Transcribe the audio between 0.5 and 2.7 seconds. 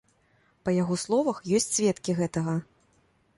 Па яго словах, ёсць сведкі гэтага.